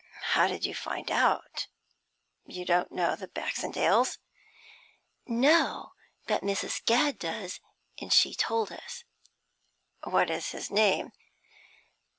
'How 0.33 0.47
did 0.47 0.65
you 0.65 0.73
find 0.73 1.11
it 1.11 1.13
out? 1.13 1.67
You 2.47 2.65
don't 2.65 2.91
know 2.91 3.15
the 3.15 3.27
Baxendales.' 3.27 4.17
'No, 5.27 5.91
but 6.25 6.41
Mrs. 6.41 6.83
Gadd 6.85 7.19
does, 7.19 7.59
and 7.99 8.11
she 8.11 8.33
told 8.33 8.71
us.' 8.71 9.03
'What's 10.03 10.53
his 10.53 10.71
name?' 10.71 11.11